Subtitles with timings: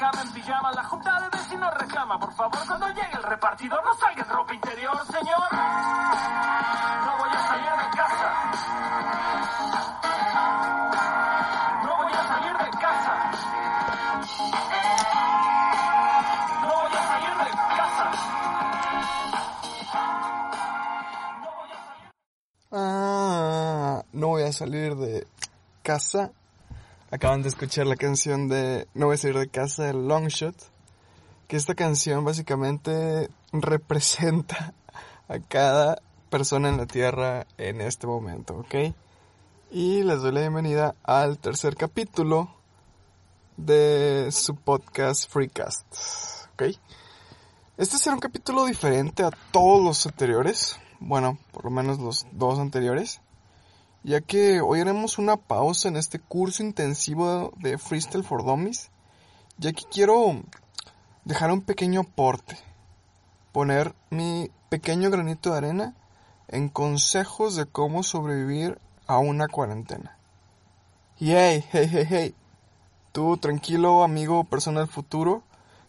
[0.00, 0.72] Cama en pijama.
[0.72, 4.54] La junta de vecinos reclama, por favor, cuando llegue el repartidor no salga en ropa
[4.54, 5.52] interior, señor.
[7.06, 8.28] No voy a salir de casa.
[11.84, 13.14] No voy a salir de casa.
[16.62, 18.06] No voy a salir de casa.
[21.42, 22.08] No voy a salir.
[22.72, 25.26] Ah, no voy a salir de
[25.82, 26.30] casa.
[27.12, 30.54] Acaban de escuchar la canción de No voy a salir de casa de Longshot.
[31.48, 34.74] Que esta canción básicamente representa
[35.26, 36.00] a cada
[36.30, 38.94] persona en la Tierra en este momento, ¿ok?
[39.72, 42.54] Y les doy la bienvenida al tercer capítulo
[43.56, 45.92] de su podcast Freecast,
[46.52, 46.62] ¿ok?
[47.76, 50.78] Este será un capítulo diferente a todos los anteriores.
[51.00, 53.20] Bueno, por lo menos los dos anteriores
[54.02, 58.90] ya que hoy haremos una pausa en este curso intensivo de Freestyle for Dummies,
[59.58, 60.42] ya que quiero
[61.24, 62.56] dejar un pequeño aporte,
[63.52, 65.94] poner mi pequeño granito de arena
[66.48, 70.16] en consejos de cómo sobrevivir a una cuarentena.
[71.18, 72.34] Y hey, hey, hey, hey,
[73.12, 75.42] tú tranquilo amigo, persona del futuro,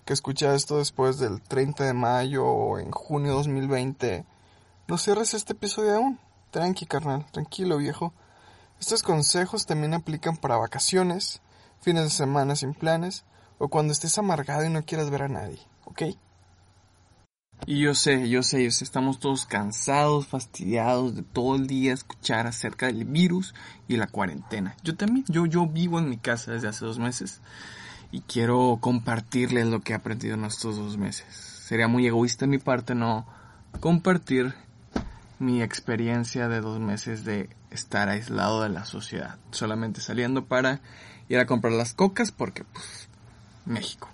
[0.04, 4.26] que escucha esto después del 30 de mayo o en junio de 2020,
[4.88, 6.20] no cierres este episodio aún.
[6.52, 8.13] Tranqui, carnal, tranquilo, viejo.
[8.80, 11.41] Estos consejos también aplican para vacaciones,
[11.81, 13.23] fines de semana sin planes
[13.58, 16.02] o cuando estés amargado y no quieras ver a nadie, ¿ok?
[17.67, 21.93] Y yo sé, yo sé, yo sé, estamos todos cansados, fastidiados de todo el día
[21.93, 23.53] escuchar acerca del virus
[23.87, 24.76] y la cuarentena.
[24.83, 27.39] Yo también, yo, yo vivo en mi casa desde hace dos meses
[28.11, 31.27] y quiero compartirles lo que he aprendido en estos dos meses.
[31.33, 33.27] Sería muy egoísta de mi parte no
[33.80, 34.55] compartir
[35.41, 40.81] mi experiencia de dos meses de estar aislado de la sociedad, solamente saliendo para
[41.29, 43.09] ir a comprar las cocas porque pues
[43.65, 44.09] México.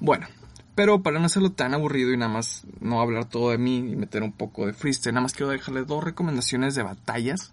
[0.00, 0.26] Bueno,
[0.74, 3.96] pero para no hacerlo tan aburrido y nada más no hablar todo de mí y
[3.96, 7.52] meter un poco de freestyle, nada más quiero dejarles dos recomendaciones de batallas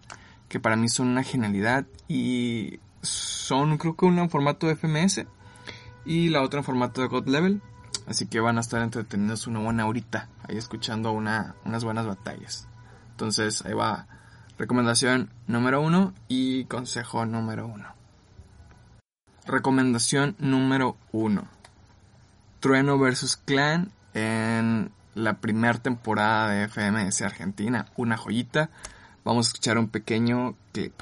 [0.50, 5.26] que para mí son una genialidad y son creo que una en formato de FMS
[6.06, 7.62] y la otra en formato de God Level.
[8.08, 12.68] Así que van a estar entretenidos una buena horita ahí escuchando una, unas buenas batallas.
[13.12, 14.08] Entonces ahí va
[14.58, 17.94] recomendación número uno y consejo número uno.
[19.46, 21.48] Recomendación número uno.
[22.60, 27.88] Trueno vs Clan en la primera temporada de FMS Argentina.
[27.96, 28.70] Una joyita.
[29.24, 31.00] Vamos a escuchar un pequeño clip.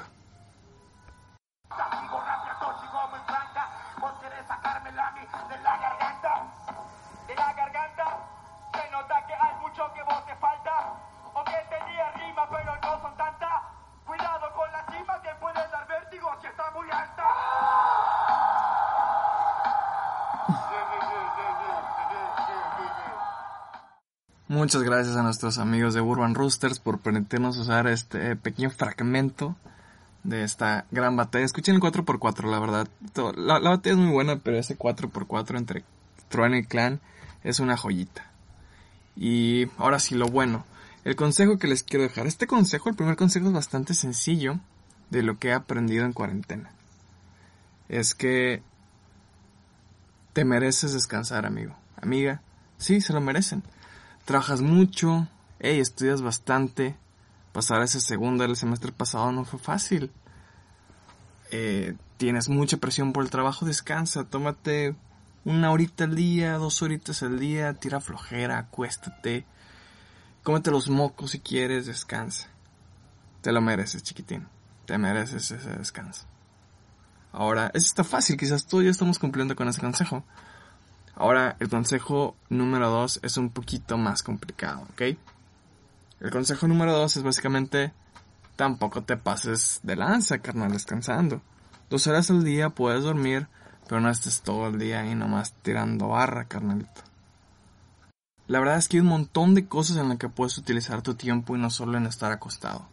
[24.64, 29.56] Muchas gracias a nuestros amigos de Urban Roosters por permitirnos usar este pequeño fragmento
[30.22, 31.44] de esta gran batalla.
[31.44, 32.88] Escuchen el 4x4, la verdad.
[33.36, 35.84] La batalla es muy buena, pero ese 4x4 entre
[36.30, 37.00] Trueno y Clan
[37.42, 38.24] es una joyita.
[39.16, 40.64] Y ahora sí, lo bueno.
[41.04, 42.26] El consejo que les quiero dejar.
[42.26, 44.60] Este consejo, el primer consejo es bastante sencillo
[45.10, 46.70] de lo que he aprendido en cuarentena.
[47.90, 48.62] Es que
[50.32, 51.76] te mereces descansar, amigo.
[52.00, 52.40] Amiga,
[52.78, 53.62] sí, se lo merecen.
[54.24, 56.96] Trabajas mucho, hey, estudias bastante.
[57.52, 60.10] Pasar ese segundo del semestre pasado no fue fácil.
[61.50, 64.96] Eh, tienes mucha presión por el trabajo, descansa, tómate
[65.44, 69.44] una horita al día, dos horitas al día, tira flojera, acuéstate,
[70.42, 72.48] cómete los mocos si quieres, descansa.
[73.42, 74.48] Te lo mereces, chiquitín.
[74.86, 76.26] Te mereces ese descanso.
[77.30, 80.24] Ahora, eso está fácil, quizás todos ya estamos cumpliendo con ese consejo.
[81.16, 85.16] Ahora, el consejo número dos es un poquito más complicado, ¿ok?
[86.20, 87.92] El consejo número dos es básicamente
[88.56, 91.40] tampoco te pases de lanza, carnal, descansando.
[91.90, 93.46] Dos horas al día puedes dormir,
[93.88, 97.02] pero no estés todo el día ahí nomás tirando barra, carnalito.
[98.46, 101.14] La verdad es que hay un montón de cosas en las que puedes utilizar tu
[101.14, 102.86] tiempo y no solo en estar acostado.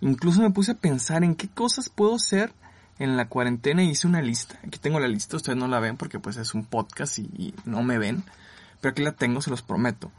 [0.00, 2.52] Incluso me puse a pensar en qué cosas puedo hacer
[2.98, 4.58] en la cuarentena hice una lista.
[4.66, 7.82] Aquí tengo la lista, ustedes no la ven porque pues es un podcast y, no
[7.82, 8.24] me ven.
[8.80, 10.10] Pero aquí la tengo, se los prometo.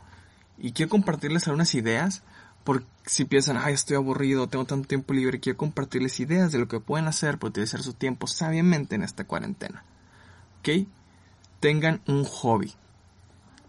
[0.58, 2.24] Y quiero compartirles algunas ideas
[2.64, 6.68] por si piensan, ay, estoy aburrido, tengo tanto tiempo libre, quiero compartirles ideas de lo
[6.68, 9.84] que pueden hacer para utilizar su tiempo sabiamente en esta cuarentena.
[10.60, 10.88] ¿Ok?
[11.60, 12.74] Tengan un hobby.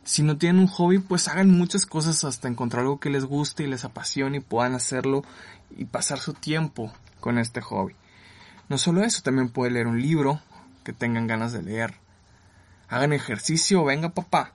[0.05, 3.63] Si no tienen un hobby, pues hagan muchas cosas hasta encontrar algo que les guste
[3.63, 5.23] y les apasione y puedan hacerlo
[5.77, 7.95] y pasar su tiempo con este hobby.
[8.71, 10.41] No solo eso, también pueden leer un libro
[10.85, 11.97] que tengan ganas de leer.
[12.89, 14.55] Hagan ejercicio, venga papá.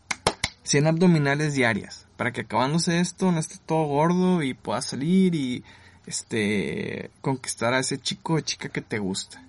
[0.63, 5.63] 100 abdominales diarias para que acabándose esto no esté todo gordo y pueda salir y
[6.05, 9.43] este conquistar a ese chico o chica que te gusta.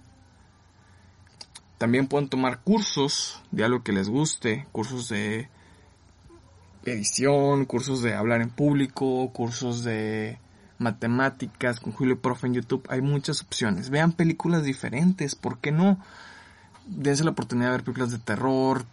[1.78, 5.48] También pueden tomar cursos de algo que les guste, cursos de
[6.84, 10.38] edición, cursos de hablar en público, cursos de
[10.78, 12.86] matemáticas con Julio Profe en YouTube.
[12.88, 13.90] Hay muchas opciones.
[13.90, 15.98] Vean películas diferentes, ¿por qué no?
[16.86, 18.84] Dense la oportunidad de ver películas de terror,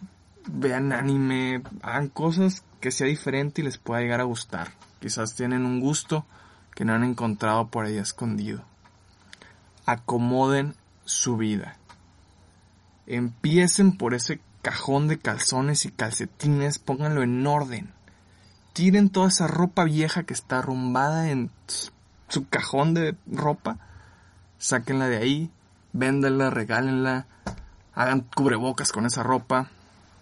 [0.46, 4.72] vean anime, hagan cosas que sea diferente y les pueda llegar a gustar.
[5.00, 6.26] Quizás tienen un gusto
[6.74, 8.64] que no han encontrado por ahí escondido.
[9.86, 11.76] Acomoden su vida.
[13.06, 17.92] Empiecen por ese cajón de calzones y calcetines, pónganlo en orden.
[18.74, 21.48] Tiren toda esa ropa vieja que está arrumbada en
[22.28, 23.78] su cajón de ropa,
[24.58, 25.50] sáquenla de ahí,
[25.92, 27.28] véndanla, regálenla,
[27.94, 29.70] hagan cubrebocas con esa ropa,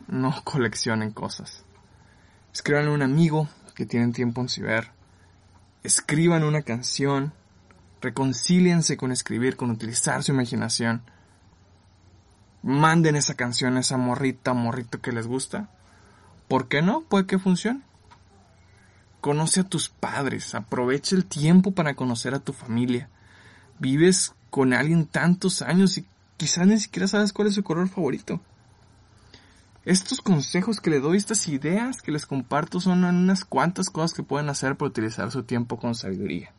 [0.07, 1.65] no coleccionen cosas.
[2.53, 4.91] Escriban a un amigo que tienen tiempo en ciber.
[5.83, 7.33] Escriban una canción.
[8.03, 11.01] Reconcíliense con escribir, con utilizar su imaginación.
[12.63, 15.71] Manden esa canción a esa morrita, morrito que les gusta.
[16.49, 17.01] ¿Por qué no?
[17.01, 17.81] Puede que funcione.
[19.23, 23.09] Conoce a tus padres, aprovecha el tiempo para conocer a tu familia.
[23.79, 26.05] Vives con alguien tantos años y
[26.37, 28.41] quizás ni siquiera sabes cuál es su color favorito.
[29.85, 34.25] Estos consejos que le doy, estas ideas que les comparto son unas cuantas cosas que
[34.25, 36.53] pueden hacer para utilizar su tiempo con sabiduría.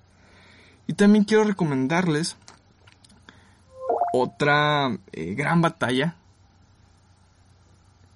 [0.87, 2.37] Y también quiero recomendarles
[4.13, 6.15] otra eh, gran batalla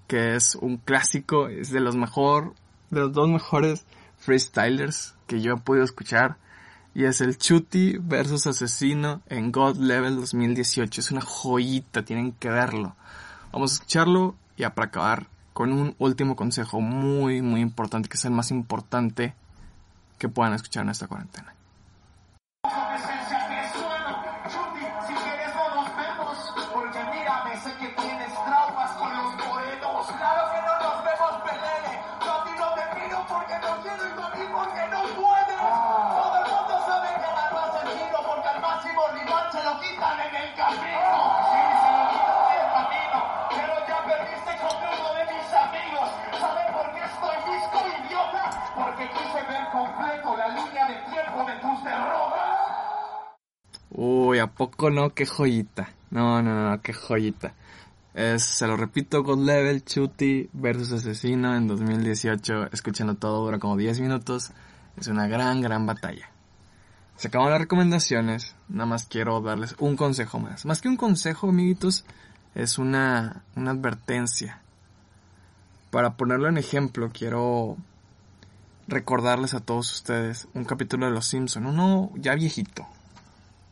[0.08, 2.54] que es un clásico, es de los mejor,
[2.92, 3.86] de los dos mejores
[4.18, 6.38] freestylers que yo he podido escuchar
[6.94, 11.00] y es el Chuti versus Asesino en God Level 2018.
[11.00, 12.96] Es una joyita, tienen que verlo.
[13.52, 18.26] Vamos a escucharlo y para acabar con un último consejo muy muy importante que es
[18.26, 19.36] el más importante
[20.18, 21.57] que puedan escuchar en esta cuarentena.
[54.58, 55.14] Poco no?
[55.14, 55.90] Qué joyita.
[56.10, 57.54] No, no, no, qué joyita.
[58.14, 62.72] Es, se lo repito, God Level, Chuti versus Asesino en 2018.
[62.72, 64.52] Escúchenlo todo, dura como 10 minutos.
[64.98, 66.30] Es una gran, gran batalla.
[67.16, 68.56] Se acaban las recomendaciones.
[68.70, 70.66] Nada más quiero darles un consejo más.
[70.66, 72.06] Más que un consejo, amiguitos,
[72.56, 74.62] es una, una advertencia.
[75.92, 77.78] Para ponerlo en ejemplo, quiero
[78.88, 82.88] recordarles a todos ustedes un capítulo de Los Simpson, uno ya viejito,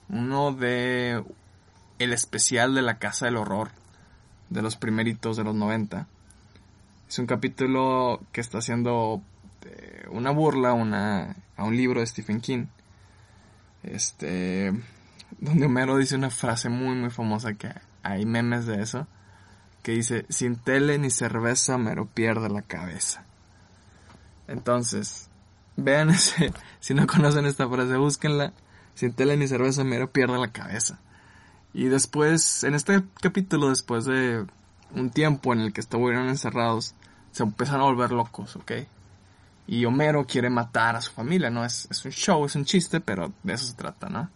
[0.09, 1.23] uno de
[1.99, 3.69] el especial de la Casa del Horror,
[4.49, 6.07] de los primeritos de los 90.
[7.07, 9.21] Es un capítulo que está haciendo
[9.65, 12.65] eh, una burla a un libro de Stephen King.
[13.83, 14.73] Este,
[15.39, 17.71] donde Homero dice una frase muy muy famosa que
[18.01, 19.07] hay memes de eso,
[19.83, 23.25] que dice, sin tele ni cerveza Homero pierde la cabeza.
[24.47, 25.29] Entonces,
[25.75, 28.53] vean ese, si no conocen esta frase, búsquenla
[28.95, 30.99] sin tele ni cerveza mero pierde la cabeza.
[31.73, 34.45] Y después, en este capítulo, después de
[34.93, 36.95] un tiempo en el que estuvieron encerrados,
[37.31, 38.71] se empiezan a volver locos, ¿ok?
[39.67, 41.65] Y Homero quiere matar a su familia, ¿no?
[41.65, 44.29] Es, es un show, es un chiste, pero de eso se trata, ¿no?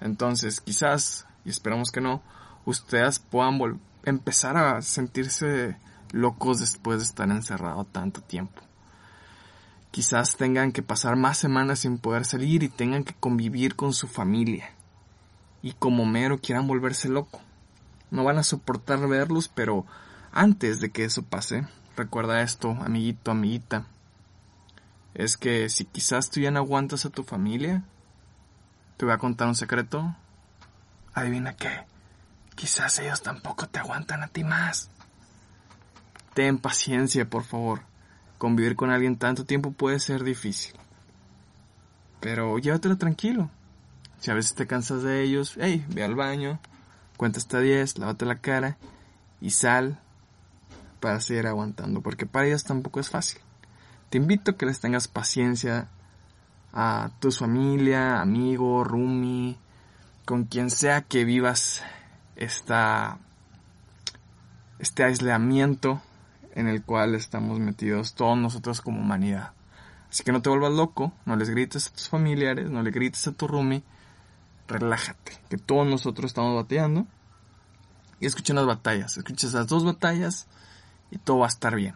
[0.00, 2.22] Entonces, quizás, y esperamos que no,
[2.64, 5.76] ustedes puedan empezar a sentirse
[6.12, 8.62] locos después de estar encerrado tanto tiempo.
[9.98, 14.06] Quizás tengan que pasar más semanas sin poder salir y tengan que convivir con su
[14.06, 14.70] familia.
[15.60, 17.40] Y como mero quieran volverse loco.
[18.12, 19.86] No van a soportar verlos, pero
[20.30, 23.86] antes de que eso pase, recuerda esto, amiguito, amiguita.
[25.14, 27.82] Es que si quizás tú ya no aguantas a tu familia,
[28.98, 30.14] te voy a contar un secreto.
[31.12, 31.86] Adivina qué.
[32.54, 34.90] quizás ellos tampoco te aguantan a ti más.
[36.34, 37.82] Ten paciencia, por favor.
[38.38, 40.74] Convivir con alguien tanto tiempo puede ser difícil.
[42.20, 43.50] Pero llévatelo tranquilo.
[44.20, 46.58] Si a veces te cansas de ellos, hey, ve al baño,
[47.16, 48.76] cuenta hasta 10, lávate la cara
[49.40, 49.98] y sal
[51.00, 53.40] para seguir aguantando, porque para ellas tampoco es fácil.
[54.10, 55.88] Te invito a que les tengas paciencia
[56.72, 59.56] a tu familia, amigo, roomie,
[60.24, 61.82] con quien sea que vivas
[62.36, 63.18] esta,
[64.78, 66.02] este aislamiento
[66.58, 69.52] en el cual estamos metidos todos nosotros como humanidad.
[70.10, 73.28] Así que no te vuelvas loco, no les grites a tus familiares, no le grites
[73.28, 73.84] a tu roomie,
[74.66, 77.06] relájate, que todos nosotros estamos bateando
[78.18, 80.48] y escucha unas batallas, escucha esas dos batallas
[81.12, 81.94] y todo va a estar bien.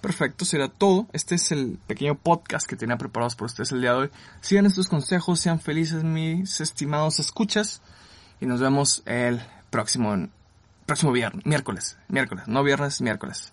[0.00, 1.06] Perfecto, será todo.
[1.12, 4.10] Este es el pequeño podcast que tenía preparados por ustedes el día de hoy.
[4.40, 7.82] Sigan estos consejos, sean felices mis estimados escuchas
[8.40, 10.28] y nos vemos el próximo,
[10.86, 13.52] próximo viernes, miércoles, miércoles, no viernes, miércoles.